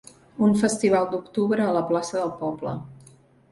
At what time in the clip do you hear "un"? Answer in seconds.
0.45-0.55